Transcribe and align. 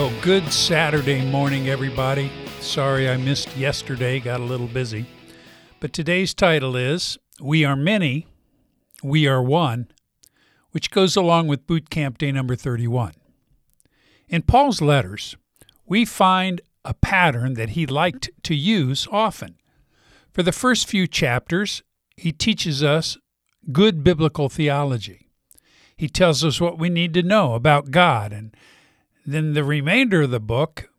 Well, 0.00 0.22
good 0.22 0.50
Saturday 0.50 1.22
morning, 1.26 1.68
everybody. 1.68 2.32
Sorry 2.60 3.06
I 3.06 3.18
missed 3.18 3.54
yesterday, 3.54 4.18
got 4.18 4.40
a 4.40 4.44
little 4.44 4.66
busy. 4.66 5.04
But 5.78 5.92
today's 5.92 6.32
title 6.32 6.74
is 6.74 7.18
We 7.38 7.66
Are 7.66 7.76
Many, 7.76 8.26
We 9.02 9.26
Are 9.26 9.42
One, 9.42 9.88
which 10.70 10.90
goes 10.90 11.16
along 11.16 11.48
with 11.48 11.66
Boot 11.66 11.90
Camp 11.90 12.16
Day 12.16 12.32
number 12.32 12.56
31. 12.56 13.12
In 14.26 14.40
Paul's 14.40 14.80
letters, 14.80 15.36
we 15.84 16.06
find 16.06 16.62
a 16.82 16.94
pattern 16.94 17.52
that 17.52 17.70
he 17.70 17.84
liked 17.84 18.30
to 18.44 18.54
use 18.54 19.06
often. 19.12 19.56
For 20.32 20.42
the 20.42 20.50
first 20.50 20.88
few 20.88 21.06
chapters, 21.06 21.82
he 22.16 22.32
teaches 22.32 22.82
us 22.82 23.18
good 23.70 24.02
biblical 24.02 24.48
theology. 24.48 25.28
He 25.94 26.08
tells 26.08 26.42
us 26.42 26.58
what 26.58 26.78
we 26.78 26.88
need 26.88 27.12
to 27.12 27.22
know 27.22 27.52
about 27.52 27.90
God 27.90 28.32
and 28.32 28.56
then 29.26 29.52
the 29.52 29.64
remainder 29.64 30.22
of 30.22 30.30
the 30.30 30.40
book 30.40 30.90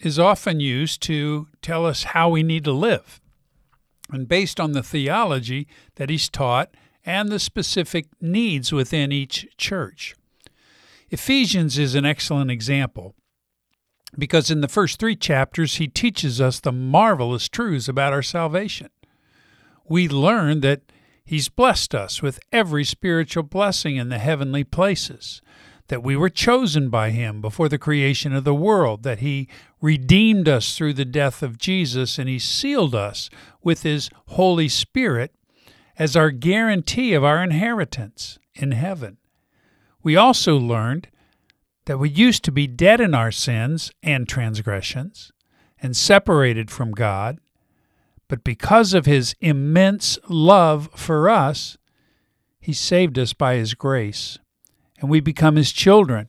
is 0.00 0.18
often 0.18 0.60
used 0.60 1.02
to 1.02 1.48
tell 1.62 1.86
us 1.86 2.04
how 2.04 2.28
we 2.28 2.42
need 2.42 2.64
to 2.64 2.72
live. 2.72 3.20
And 4.10 4.28
based 4.28 4.60
on 4.60 4.72
the 4.72 4.82
theology 4.82 5.66
that 5.96 6.10
he's 6.10 6.28
taught 6.28 6.74
and 7.06 7.30
the 7.30 7.38
specific 7.38 8.06
needs 8.20 8.72
within 8.72 9.12
each 9.12 9.46
church. 9.56 10.14
Ephesians 11.10 11.78
is 11.78 11.94
an 11.94 12.04
excellent 12.04 12.50
example 12.50 13.14
because 14.18 14.50
in 14.50 14.60
the 14.60 14.68
first 14.68 14.98
three 14.98 15.16
chapters, 15.16 15.76
he 15.76 15.88
teaches 15.88 16.40
us 16.40 16.60
the 16.60 16.72
marvelous 16.72 17.48
truths 17.48 17.88
about 17.88 18.12
our 18.12 18.22
salvation. 18.22 18.88
We 19.88 20.08
learn 20.08 20.60
that 20.60 20.82
he's 21.24 21.48
blessed 21.48 21.94
us 21.94 22.22
with 22.22 22.38
every 22.52 22.84
spiritual 22.84 23.42
blessing 23.42 23.96
in 23.96 24.08
the 24.08 24.18
heavenly 24.18 24.64
places 24.64 25.42
that 25.88 26.02
we 26.02 26.16
were 26.16 26.30
chosen 26.30 26.88
by 26.88 27.10
him 27.10 27.40
before 27.40 27.68
the 27.68 27.78
creation 27.78 28.32
of 28.32 28.44
the 28.44 28.54
world, 28.54 29.02
that 29.02 29.18
he 29.18 29.48
redeemed 29.80 30.48
us 30.48 30.76
through 30.76 30.94
the 30.94 31.04
death 31.04 31.42
of 31.42 31.58
Jesus, 31.58 32.18
and 32.18 32.28
he 32.28 32.38
sealed 32.38 32.94
us 32.94 33.28
with 33.62 33.82
his 33.82 34.08
Holy 34.28 34.68
Spirit 34.68 35.34
as 35.98 36.16
our 36.16 36.30
guarantee 36.30 37.12
of 37.12 37.22
our 37.22 37.42
inheritance 37.42 38.38
in 38.54 38.72
heaven. 38.72 39.18
We 40.02 40.16
also 40.16 40.56
learned 40.56 41.08
that 41.84 41.98
we 41.98 42.08
used 42.08 42.44
to 42.44 42.52
be 42.52 42.66
dead 42.66 43.00
in 43.00 43.14
our 43.14 43.30
sins 43.30 43.92
and 44.02 44.26
transgressions 44.26 45.32
and 45.80 45.94
separated 45.94 46.70
from 46.70 46.92
God, 46.92 47.38
but 48.26 48.42
because 48.42 48.94
of 48.94 49.04
his 49.04 49.34
immense 49.40 50.18
love 50.28 50.88
for 50.94 51.28
us, 51.28 51.76
he 52.58 52.72
saved 52.72 53.18
us 53.18 53.34
by 53.34 53.56
his 53.56 53.74
grace 53.74 54.38
and 55.00 55.10
we 55.10 55.20
become 55.20 55.56
his 55.56 55.72
children. 55.72 56.28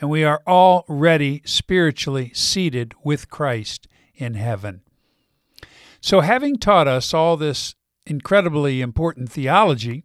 And 0.00 0.10
we 0.10 0.24
are 0.24 0.42
already 0.46 1.42
spiritually 1.44 2.32
seated 2.34 2.94
with 3.04 3.30
Christ 3.30 3.86
in 4.14 4.34
heaven. 4.34 4.82
So, 6.00 6.20
having 6.20 6.58
taught 6.58 6.88
us 6.88 7.14
all 7.14 7.36
this 7.36 7.74
incredibly 8.04 8.80
important 8.80 9.30
theology 9.30 10.04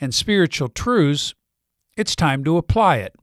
and 0.00 0.14
spiritual 0.14 0.68
truths, 0.68 1.34
it's 1.96 2.14
time 2.14 2.44
to 2.44 2.58
apply 2.58 2.96
it. 2.96 3.14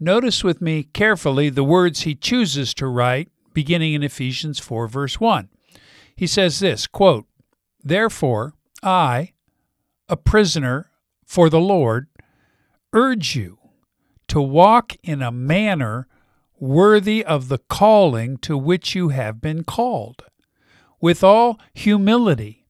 Notice 0.00 0.42
with 0.42 0.60
me 0.60 0.82
carefully 0.82 1.48
the 1.48 1.62
words 1.62 2.00
he 2.00 2.16
chooses 2.16 2.74
to 2.74 2.88
write 2.88 3.28
beginning 3.54 3.94
in 3.94 4.02
Ephesians 4.02 4.58
4, 4.58 4.88
verse 4.88 5.20
1. 5.20 5.48
He 6.16 6.26
says 6.26 6.58
this 6.58 6.86
quote, 6.86 7.26
Therefore, 7.84 8.54
I, 8.82 9.32
a 10.08 10.16
prisoner 10.16 10.90
for 11.24 11.48
the 11.48 11.60
Lord, 11.60 12.08
urge 12.92 13.36
you 13.36 13.58
to 14.28 14.40
walk 14.40 14.96
in 15.02 15.22
a 15.22 15.32
manner 15.32 16.06
worthy 16.58 17.24
of 17.24 17.48
the 17.48 17.58
calling 17.58 18.36
to 18.38 18.56
which 18.56 18.94
you 18.94 19.08
have 19.08 19.40
been 19.40 19.64
called, 19.64 20.22
with 21.00 21.24
all 21.24 21.58
humility 21.74 22.66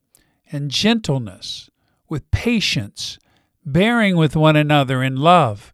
and 0.50 0.70
gentleness, 0.70 1.70
with 2.08 2.30
patience, 2.30 3.18
bearing 3.64 4.16
with 4.16 4.34
one 4.34 4.56
another 4.56 5.02
in 5.02 5.16
love, 5.16 5.72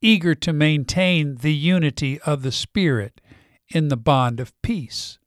eager 0.00 0.34
to 0.34 0.52
maintain 0.52 1.36
the 1.36 1.54
unity 1.54 2.20
of 2.20 2.42
the 2.42 2.52
Spirit 2.52 3.20
in 3.68 3.88
the 3.88 3.96
bond 3.96 4.38
of 4.38 4.52
peace. 4.62 5.18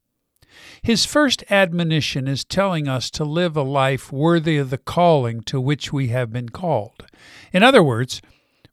His 0.81 1.05
first 1.05 1.43
admonition 1.49 2.27
is 2.27 2.45
telling 2.45 2.87
us 2.87 3.09
to 3.11 3.23
live 3.25 3.55
a 3.57 3.61
life 3.61 4.11
worthy 4.11 4.57
of 4.57 4.69
the 4.69 4.77
calling 4.77 5.41
to 5.41 5.59
which 5.59 5.91
we 5.91 6.07
have 6.07 6.31
been 6.31 6.49
called. 6.49 7.05
In 7.51 7.63
other 7.63 7.83
words, 7.83 8.21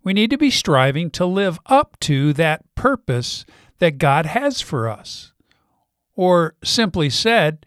we 0.06 0.14
need 0.14 0.30
to 0.30 0.38
be 0.38 0.50
striving 0.50 1.10
to 1.10 1.26
live 1.26 1.58
up 1.66 1.98
to 1.98 2.32
that 2.34 2.62
purpose 2.76 3.44
that 3.80 3.98
God 3.98 4.24
has 4.24 4.60
for 4.60 4.88
us. 4.88 5.32
Or 6.14 6.54
simply 6.62 7.10
said, 7.10 7.66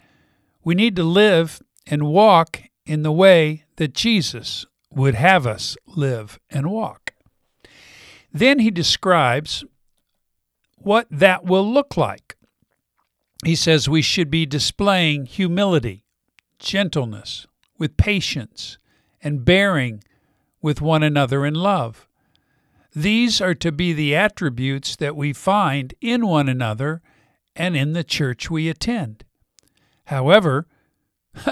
we 0.64 0.74
need 0.74 0.96
to 0.96 1.04
live 1.04 1.60
and 1.86 2.08
walk 2.08 2.62
in 2.86 3.04
the 3.04 3.12
way 3.12 3.66
that 3.76 3.94
Jesus 3.94 4.66
would 4.90 5.16
have 5.16 5.46
us 5.46 5.76
live 5.86 6.40
and 6.50 6.72
walk. 6.72 7.14
Then 8.32 8.60
he 8.60 8.72
describes 8.72 9.66
what 10.78 11.08
that 11.12 11.44
will 11.44 11.70
look 11.70 11.98
like. 11.98 12.38
He 13.44 13.54
says 13.54 13.90
we 13.90 14.02
should 14.02 14.32
be 14.32 14.46
displaying 14.46 15.26
humility, 15.26 16.06
gentleness, 16.58 17.48
with 17.78 17.98
patience, 17.98 18.78
and 19.22 19.44
bearing 19.44 20.06
with 20.62 20.80
one 20.80 21.04
another 21.04 21.46
in 21.46 21.54
love. 21.54 22.06
These 22.96 23.40
are 23.40 23.56
to 23.56 23.72
be 23.72 23.94
the 23.94 24.16
attributes 24.16 24.96
that 24.96 25.16
we 25.16 25.34
find 25.34 25.94
in 26.02 26.26
one 26.26 26.50
another 26.50 27.02
and 27.56 27.76
in 27.76 27.94
the 27.94 28.04
church 28.04 28.50
we 28.50 28.70
attend. 28.70 29.24
However, 30.06 30.68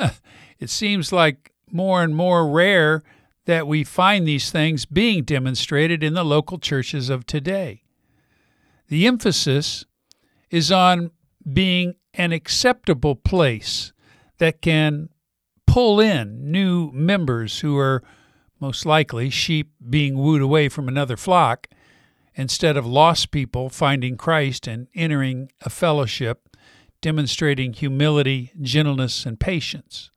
it 0.59 0.69
seems 0.69 1.11
like 1.11 1.51
more 1.71 2.01
and 2.01 2.15
more 2.15 2.49
rare 2.49 3.03
that 3.45 3.67
we 3.67 3.83
find 3.83 4.27
these 4.27 4.51
things 4.51 4.85
being 4.85 5.23
demonstrated 5.23 6.03
in 6.03 6.13
the 6.13 6.25
local 6.25 6.57
churches 6.57 7.09
of 7.09 7.25
today. 7.25 7.83
The 8.89 9.05
emphasis 9.05 9.85
is 10.49 10.71
on 10.71 11.11
being 11.51 11.95
an 12.13 12.31
acceptable 12.31 13.15
place 13.15 13.93
that 14.39 14.61
can 14.61 15.09
pull 15.65 15.99
in 15.99 16.51
new 16.51 16.91
members 16.91 17.59
who 17.59 17.77
are 17.77 18.03
most 18.59 18.85
likely 18.85 19.29
sheep 19.29 19.71
being 19.89 20.17
wooed 20.17 20.41
away 20.41 20.69
from 20.69 20.87
another 20.87 21.17
flock, 21.17 21.67
instead 22.35 22.77
of 22.77 22.85
lost 22.85 23.31
people 23.31 23.69
finding 23.69 24.15
Christ 24.15 24.67
and 24.67 24.87
entering 24.93 25.51
a 25.61 25.69
fellowship 25.69 26.47
demonstrating 27.01 27.73
humility, 27.73 28.51
gentleness, 28.61 29.25
and 29.25 29.39
patience, 29.39 30.11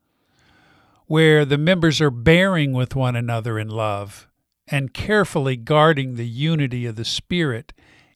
where 1.06 1.44
the 1.44 1.58
members 1.58 2.00
are 2.00 2.10
bearing 2.10 2.72
with 2.72 2.96
one 2.96 3.16
another 3.16 3.58
in 3.58 3.68
love 3.68 4.28
and 4.68 4.94
carefully 4.94 5.56
guarding 5.56 6.14
the 6.14 6.28
unity 6.28 6.86
of 6.86 6.96
the 6.96 7.04
Spirit 7.04 7.72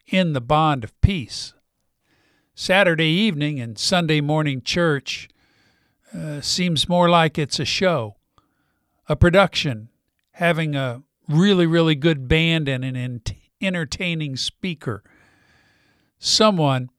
in 0.06 0.32
the 0.32 0.40
bond 0.40 0.84
of 0.84 0.98
peace. 1.00 1.54
Saturday 2.54 3.08
evening 3.08 3.58
and 3.58 3.78
Sunday 3.78 4.20
morning 4.20 4.62
church 4.62 5.28
uh, 6.16 6.40
seems 6.40 6.88
more 6.88 7.10
like 7.10 7.36
it's 7.36 7.58
a 7.58 7.64
show, 7.64 8.14
a 9.08 9.16
production 9.16 9.88
having 10.34 10.74
a 10.74 11.02
really, 11.28 11.66
really 11.66 11.94
good 11.94 12.28
band 12.28 12.68
and 12.68 12.84
an 12.84 13.22
entertaining 13.60 14.36
speaker. 14.36 15.02
Someone 16.18 16.90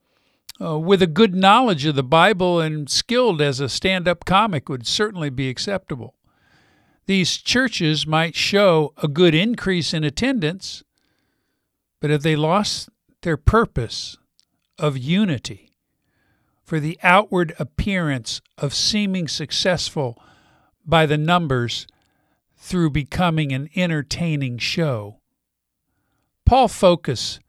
uh, 0.62 0.80
with 0.80 1.02
a 1.02 1.08
good 1.08 1.36
knowledge 1.36 1.86
of 1.86 1.96
the 1.96 2.04
Bible 2.04 2.62
and 2.62 2.90
skilled 2.90 3.42
as 3.42 3.60
a 3.60 3.68
stand 3.68 4.08
up 4.08 4.26
comic 4.26 4.70
would 4.70 4.88
certainly 4.88 5.30
be 5.30 5.50
acceptable. 5.50 6.16
These 7.08 7.38
churches 7.38 8.08
might 8.08 8.36
show 8.36 8.94
a 8.98 9.08
good 9.08 9.36
increase 9.36 9.94
in 9.94 10.04
attendance, 10.04 10.84
but 12.00 12.10
if 12.10 12.22
they 12.22 12.36
lost 12.36 12.90
their 13.22 13.38
purpose 13.38 14.18
of 14.80 14.98
unity, 14.98 15.72
for 16.64 16.80
the 16.80 16.98
outward 17.04 17.54
appearance 17.60 18.42
of 18.58 18.74
seeming 18.74 19.28
successful 19.28 20.18
by 20.86 21.06
the 21.06 21.18
numbers 21.18 21.86
through 22.66 22.90
becoming 22.90 23.52
an 23.52 23.70
entertaining 23.76 24.58
show. 24.58 25.20
Paul 26.48 26.68
focus 26.68 27.40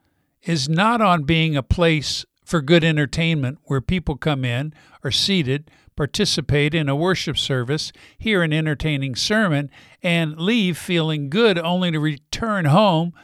is 0.43 0.69
not 0.69 1.01
on 1.01 1.25
being 1.25 1.57
a 1.57 1.63
place 1.63 2.27
for 2.45 2.61
good 2.61 2.85
entertainment 2.85 3.59
where 3.65 3.81
people 3.81 4.17
come 4.19 4.45
in, 4.45 4.75
are 5.03 5.11
seated, 5.11 5.71
participate 5.97 6.75
in 6.75 6.91
a 6.91 6.95
worship 6.95 7.39
service, 7.39 7.93
hear 8.19 8.43
an 8.43 8.53
entertaining 8.53 9.17
sermon, 9.17 9.71
and 10.03 10.39
leave 10.39 10.77
feeling 10.77 11.31
good 11.31 11.59
only 11.59 11.91
to 11.91 11.99
return 11.99 12.67
home 12.67 13.15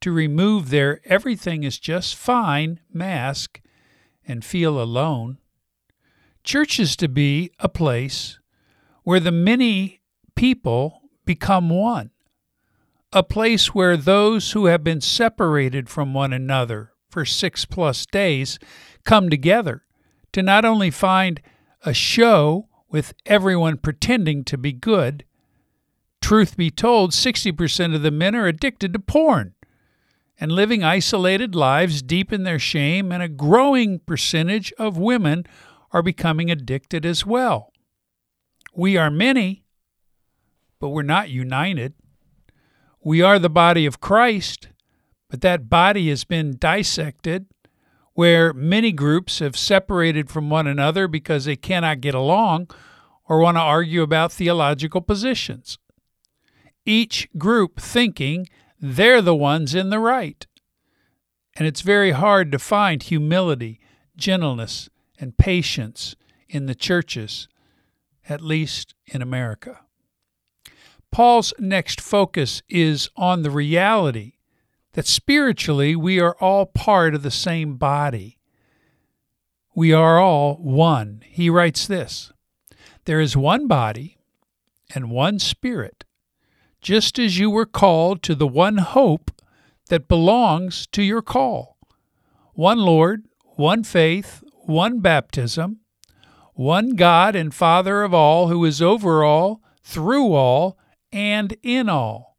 to 0.00 0.10
remove 0.10 0.70
their 0.70 1.02
everything 1.04 1.64
is 1.64 1.78
just 1.78 2.16
fine 2.16 2.80
mask 2.90 3.60
and 4.26 4.42
feel 4.42 4.80
alone. 4.80 5.36
Church 6.44 6.80
is 6.80 6.96
to 6.96 7.08
be 7.08 7.50
a 7.58 7.68
place 7.68 8.38
where 9.02 9.20
the 9.20 9.30
many 9.30 10.00
people 10.34 11.01
become 11.24 11.70
one, 11.70 12.10
a 13.12 13.22
place 13.22 13.74
where 13.74 13.96
those 13.96 14.52
who 14.52 14.66
have 14.66 14.82
been 14.82 15.00
separated 15.00 15.88
from 15.88 16.14
one 16.14 16.32
another 16.32 16.92
for 17.10 17.24
six 17.24 17.64
plus 17.64 18.06
days 18.06 18.58
come 19.04 19.28
together 19.28 19.82
to 20.32 20.42
not 20.42 20.64
only 20.64 20.90
find 20.90 21.40
a 21.82 21.92
show 21.92 22.68
with 22.88 23.14
everyone 23.26 23.76
pretending 23.76 24.44
to 24.44 24.56
be 24.56 24.72
good. 24.72 25.24
Truth 26.20 26.56
be 26.56 26.70
told, 26.70 27.10
60% 27.10 27.94
of 27.94 28.02
the 28.02 28.10
men 28.10 28.34
are 28.34 28.46
addicted 28.46 28.92
to 28.92 28.98
porn 28.98 29.54
and 30.42 30.50
living 30.50 30.82
isolated 30.82 31.54
lives 31.54 32.02
deep 32.02 32.32
in 32.32 32.42
their 32.42 32.58
shame, 32.58 33.12
and 33.12 33.22
a 33.22 33.28
growing 33.28 34.00
percentage 34.00 34.72
of 34.72 34.98
women 34.98 35.46
are 35.92 36.02
becoming 36.02 36.50
addicted 36.50 37.06
as 37.06 37.24
well. 37.24 37.72
We 38.74 38.96
are 38.96 39.08
many, 39.08 39.61
but 40.82 40.88
we're 40.88 41.02
not 41.02 41.30
united. 41.30 41.94
We 43.04 43.22
are 43.22 43.38
the 43.38 43.48
body 43.48 43.86
of 43.86 44.00
Christ, 44.00 44.66
but 45.30 45.40
that 45.42 45.70
body 45.70 46.08
has 46.08 46.24
been 46.24 46.56
dissected 46.56 47.46
where 48.14 48.52
many 48.52 48.90
groups 48.90 49.38
have 49.38 49.56
separated 49.56 50.28
from 50.28 50.50
one 50.50 50.66
another 50.66 51.06
because 51.06 51.44
they 51.44 51.54
cannot 51.54 52.00
get 52.00 52.16
along 52.16 52.68
or 53.28 53.38
want 53.38 53.58
to 53.58 53.60
argue 53.60 54.02
about 54.02 54.32
theological 54.32 55.00
positions. 55.00 55.78
Each 56.84 57.28
group 57.38 57.78
thinking 57.78 58.48
they're 58.80 59.22
the 59.22 59.36
ones 59.36 59.76
in 59.76 59.90
the 59.90 60.00
right. 60.00 60.44
And 61.54 61.68
it's 61.68 61.82
very 61.82 62.10
hard 62.10 62.50
to 62.50 62.58
find 62.58 63.00
humility, 63.00 63.78
gentleness, 64.16 64.90
and 65.16 65.38
patience 65.38 66.16
in 66.48 66.66
the 66.66 66.74
churches, 66.74 67.46
at 68.28 68.40
least 68.40 68.96
in 69.06 69.22
America. 69.22 69.81
Paul's 71.12 71.52
next 71.58 72.00
focus 72.00 72.62
is 72.70 73.10
on 73.16 73.42
the 73.42 73.50
reality 73.50 74.32
that 74.94 75.06
spiritually 75.06 75.94
we 75.94 76.18
are 76.18 76.36
all 76.40 76.64
part 76.64 77.14
of 77.14 77.22
the 77.22 77.30
same 77.30 77.76
body. 77.76 78.38
We 79.74 79.92
are 79.92 80.18
all 80.18 80.54
one. 80.54 81.22
He 81.26 81.50
writes 81.50 81.86
this 81.86 82.32
There 83.04 83.20
is 83.20 83.36
one 83.36 83.68
body 83.68 84.16
and 84.94 85.10
one 85.10 85.38
spirit, 85.38 86.04
just 86.80 87.18
as 87.18 87.38
you 87.38 87.50
were 87.50 87.66
called 87.66 88.22
to 88.22 88.34
the 88.34 88.48
one 88.48 88.78
hope 88.78 89.30
that 89.88 90.08
belongs 90.08 90.86
to 90.88 91.02
your 91.02 91.22
call. 91.22 91.76
One 92.54 92.78
Lord, 92.78 93.24
one 93.56 93.84
faith, 93.84 94.42
one 94.64 95.00
baptism, 95.00 95.80
one 96.54 96.96
God 96.96 97.36
and 97.36 97.54
Father 97.54 98.02
of 98.02 98.14
all, 98.14 98.48
who 98.48 98.64
is 98.64 98.80
over 98.80 99.22
all, 99.22 99.60
through 99.82 100.32
all, 100.32 100.78
and 101.12 101.56
in 101.62 101.88
all 101.88 102.32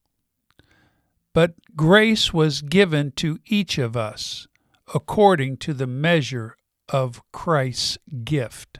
but 1.34 1.56
grace 1.75 2.31
was 2.31 2.62
given 2.62 3.12
to 3.12 3.40
each 3.46 3.78
of 3.78 3.98
us 3.98 4.48
according 4.94 5.58
to 5.58 5.74
the 5.74 5.88
measure 5.88 6.56
of 6.90 7.22
Christ's 7.31 7.98
gift. 8.24 8.80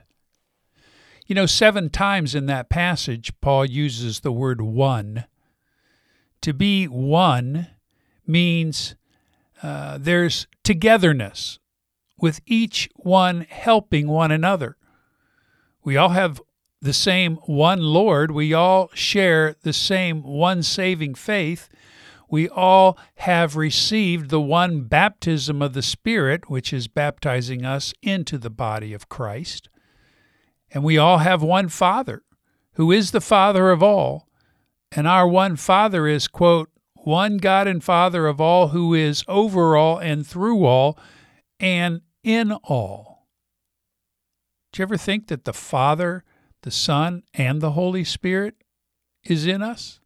You 1.26 1.36
know, 1.36 1.46
seven 1.46 1.90
times 1.90 2.36
in 2.36 2.46
that 2.46 2.70
passage, 2.70 3.32
Paul 3.42 3.66
uses 3.66 4.20
the 4.20 4.32
word 4.32 4.62
one. 4.62 5.26
To 6.42 6.54
be 6.54 6.86
one 6.86 7.68
means 8.28 8.96
uh, 9.64 9.98
there's 10.00 10.48
togetherness, 10.64 11.60
with 12.20 12.42
each 12.46 12.90
one 12.98 13.48
helping 13.50 14.08
one 14.08 14.32
another. 14.32 14.78
We 15.84 15.98
all 15.98 16.10
have 16.10 16.42
the 16.84 16.94
same 16.94 17.38
one 17.46 17.82
Lord, 17.82 18.32
we 18.32 18.54
all 18.54 18.90
share 18.94 19.56
the 19.64 19.74
same 19.74 20.22
one 20.22 20.62
saving 20.62 21.16
faith 21.16 21.70
we 22.34 22.50
all 22.50 22.98
have 23.18 23.56
received 23.56 24.32
the 24.32 24.42
one 24.42 24.86
baptism 24.86 25.62
of 25.62 25.74
the 25.74 25.84
Spirit, 25.84 26.50
which 26.50 26.74
is 26.74 26.88
baptizing 26.88 27.64
us 27.64 27.94
into 28.02 28.40
the 28.40 28.50
body 28.50 28.92
of 28.92 29.08
Christ. 29.08 29.70
And 30.72 30.84
we 30.84 30.98
all 30.98 31.20
have 31.20 31.44
one 31.44 31.70
Father, 31.70 32.24
who 32.74 32.92
is 32.92 33.12
the 33.12 33.22
Father 33.22 33.70
of 33.70 33.84
all. 33.84 34.28
And 34.92 35.08
our 35.08 35.28
one 35.28 35.58
Father 35.58 36.08
is, 36.08 36.28
quote, 36.28 36.72
one 36.96 37.38
God 37.38 37.68
and 37.68 37.84
Father 37.84 38.26
of 38.26 38.42
all, 38.42 38.70
who 38.70 38.96
is 38.96 39.24
over 39.28 39.78
all 39.78 40.00
and 40.00 40.26
through 40.26 40.66
all 40.66 40.98
and 41.60 42.02
in 42.24 42.52
all. 42.52 43.28
Do 44.72 44.82
you 44.82 44.84
ever 44.86 44.98
think 44.98 45.28
that 45.28 45.46
the 45.46 45.54
Father, 45.54 46.24
the 46.64 46.72
Son, 46.72 47.24
and 47.34 47.62
the 47.62 47.72
Holy 47.72 48.04
Spirit 48.04 48.56
is 49.24 49.46
in 49.46 49.62
us? 49.62 50.00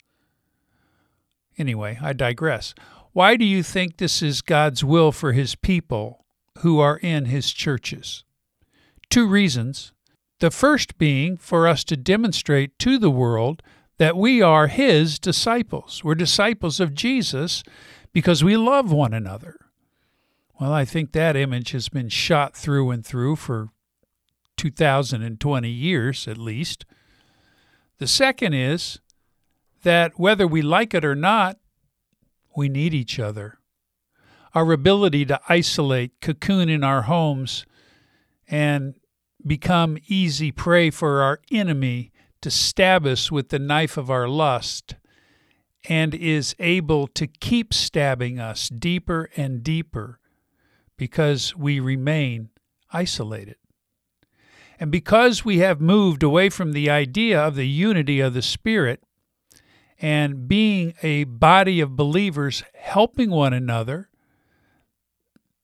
Anyway, 1.57 1.97
I 2.01 2.13
digress. 2.13 2.75
Why 3.13 3.35
do 3.35 3.45
you 3.45 3.63
think 3.63 3.97
this 3.97 4.21
is 4.21 4.41
God's 4.41 4.83
will 4.83 5.11
for 5.11 5.31
his 5.31 5.55
people 5.55 6.25
who 6.59 6.79
are 6.79 6.97
in 6.97 7.25
his 7.25 7.51
churches? 7.51 8.23
Two 9.09 9.27
reasons. 9.27 9.91
The 10.39 10.51
first 10.51 10.99
being 10.99 11.37
for 11.37 11.67
us 11.67 11.83
to 11.85 11.97
demonstrate 11.97 12.77
to 12.79 12.99
the 12.99 13.09
world 13.09 13.63
that 13.97 14.15
we 14.15 14.41
are 14.41 14.67
his 14.67 15.17
disciples. 15.17 16.03
We're 16.03 16.13
disciples 16.13 16.79
of 16.79 16.93
Jesus 16.93 17.63
because 18.13 18.43
we 18.43 18.55
love 18.55 18.91
one 18.91 19.13
another. 19.13 19.55
Well, 20.59 20.71
I 20.71 20.85
think 20.85 21.11
that 21.11 21.35
image 21.35 21.71
has 21.71 21.89
been 21.89 22.09
shot 22.09 22.55
through 22.55 22.91
and 22.91 23.05
through 23.05 23.37
for 23.37 23.69
2020 24.57 25.69
years 25.69 26.27
at 26.27 26.37
least. 26.37 26.85
The 27.99 28.07
second 28.07 28.53
is 28.53 28.99
that 29.83 30.19
whether 30.19 30.45
we 30.47 30.61
like 30.61 30.93
it 30.93 31.05
or 31.05 31.15
not, 31.15 31.57
we 32.55 32.69
need 32.69 32.93
each 32.93 33.19
other. 33.19 33.59
Our 34.53 34.71
ability 34.71 35.25
to 35.25 35.39
isolate, 35.47 36.19
cocoon 36.21 36.69
in 36.69 36.83
our 36.83 37.03
homes, 37.03 37.65
and 38.47 38.95
become 39.45 39.97
easy 40.07 40.51
prey 40.51 40.89
for 40.89 41.21
our 41.21 41.39
enemy 41.51 42.11
to 42.41 42.49
stab 42.49 43.05
us 43.05 43.31
with 43.31 43.49
the 43.49 43.59
knife 43.59 43.97
of 43.97 44.09
our 44.09 44.27
lust, 44.27 44.95
and 45.87 46.13
is 46.13 46.55
able 46.59 47.07
to 47.07 47.27
keep 47.27 47.73
stabbing 47.73 48.39
us 48.39 48.69
deeper 48.69 49.29
and 49.37 49.63
deeper 49.63 50.19
because 50.97 51.55
we 51.55 51.79
remain 51.79 52.49
isolated. 52.91 53.55
And 54.79 54.91
because 54.91 55.43
we 55.43 55.57
have 55.59 55.81
moved 55.81 56.23
away 56.23 56.49
from 56.49 56.71
the 56.71 56.89
idea 56.89 57.39
of 57.39 57.55
the 57.55 57.67
unity 57.67 58.19
of 58.19 58.33
the 58.33 58.41
Spirit 58.41 59.01
and 59.99 60.47
being 60.47 60.93
a 61.01 61.23
body 61.23 61.79
of 61.79 61.95
believers 61.95 62.63
helping 62.75 63.31
one 63.31 63.53
another 63.53 64.09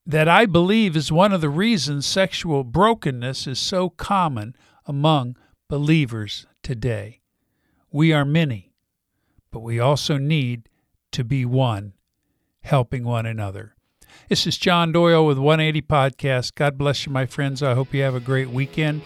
that 0.06 0.28
I 0.28 0.46
believe 0.46 0.96
is 0.96 1.10
one 1.10 1.32
of 1.32 1.40
the 1.40 1.48
reasons 1.48 2.04
sexual 2.04 2.64
brokenness 2.64 3.46
is 3.46 3.58
so 3.58 3.88
common 3.88 4.54
among 4.86 5.36
believers 5.68 6.46
today. 6.62 7.20
We 7.90 8.12
are 8.12 8.24
many, 8.24 8.72
but 9.50 9.60
we 9.60 9.78
also 9.78 10.18
need 10.18 10.68
to 11.12 11.24
be 11.24 11.44
one, 11.44 11.94
helping 12.62 13.04
one 13.04 13.24
another. 13.24 13.73
This 14.28 14.46
is 14.46 14.56
John 14.56 14.92
Doyle 14.92 15.26
with 15.26 15.38
180 15.38 15.82
Podcast. 15.82 16.54
God 16.54 16.78
bless 16.78 17.06
you, 17.06 17.12
my 17.12 17.26
friends. 17.26 17.62
I 17.62 17.74
hope 17.74 17.92
you 17.92 18.02
have 18.02 18.14
a 18.14 18.20
great 18.20 18.50
weekend. 18.50 19.02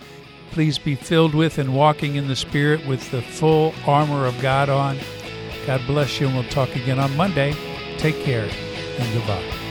Please 0.51 0.79
be 0.79 0.95
filled 0.95 1.35
with 1.35 1.59
and 1.59 1.75
walking 1.75 2.15
in 2.15 2.29
the 2.29 2.37
Spirit 2.37 2.87
with 2.87 3.11
the 3.11 3.23
full 3.23 3.75
armor 3.87 4.27
of 4.27 4.41
God 4.41 4.69
on. 4.69 4.99
God 5.67 5.81
bless 5.87 6.21
you, 6.21 6.27
and 6.27 6.37
we'll 6.37 6.49
talk 6.49 6.75
again 6.77 6.99
on 6.99 7.15
Monday. 7.17 7.55
Take 7.99 8.23
care, 8.23 8.49
and 8.99 9.15
goodbye. 9.15 9.68